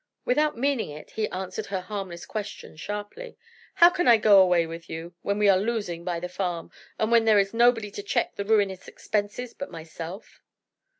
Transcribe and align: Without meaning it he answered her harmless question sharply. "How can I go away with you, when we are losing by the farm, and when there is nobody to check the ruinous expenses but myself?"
Without 0.25 0.57
meaning 0.57 0.89
it 0.89 1.11
he 1.11 1.27
answered 1.29 1.67
her 1.67 1.81
harmless 1.81 2.25
question 2.25 2.75
sharply. 2.75 3.37
"How 3.75 3.91
can 3.91 4.07
I 4.07 4.17
go 4.17 4.41
away 4.41 4.65
with 4.65 4.89
you, 4.89 5.13
when 5.21 5.37
we 5.37 5.47
are 5.47 5.59
losing 5.59 6.03
by 6.03 6.19
the 6.19 6.27
farm, 6.27 6.71
and 6.97 7.11
when 7.11 7.25
there 7.25 7.37
is 7.37 7.53
nobody 7.53 7.91
to 7.91 8.01
check 8.01 8.33
the 8.35 8.43
ruinous 8.43 8.87
expenses 8.87 9.53
but 9.53 9.69
myself?" 9.69 10.41